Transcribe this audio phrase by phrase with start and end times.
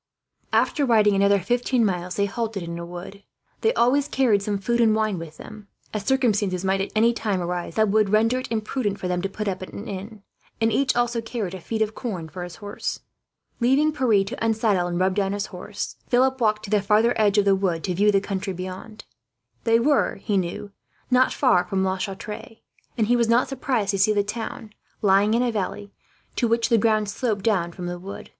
[0.51, 3.21] After riding another fifteen miles, they halted in a wood.
[3.61, 7.39] They always carried some food and wine with them, as circumstances might at any time
[7.39, 10.23] arise that would render it imprudent for them to put up at an inn;
[10.59, 13.01] and each also carried a feed of corn for his horse.
[13.59, 17.37] Leaving Pierre to unsaddle and rub down his horse, Philip walked to the farther edge
[17.37, 19.05] of the wood, to view the country beyond.
[19.65, 20.71] They were, he knew,
[21.11, 22.57] not far from La Chatre;
[22.97, 24.73] and he was not surprised to see the town,
[25.03, 25.93] lying in a valley,
[26.37, 28.29] to which the ground sloped down from the wood.